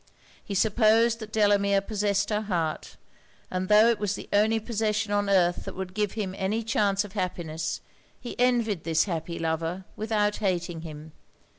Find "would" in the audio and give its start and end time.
5.75-5.93